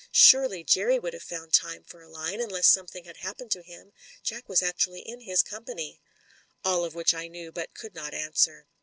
[0.13, 3.93] Surely, Jerry would have found time for a line, unless something had happened to him;
[4.23, 6.01] Jack was actually in his company."
[6.65, 8.65] All of which I knew, but could not answer.